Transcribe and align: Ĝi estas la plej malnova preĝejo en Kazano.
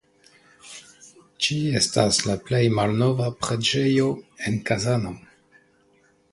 Ĝi 1.47 1.57
estas 1.81 2.21
la 2.29 2.37
plej 2.49 2.63
malnova 2.79 3.29
preĝejo 3.45 4.11
en 4.49 4.61
Kazano. 4.71 5.17